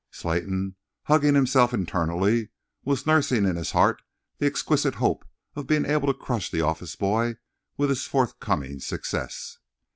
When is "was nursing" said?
2.83-3.45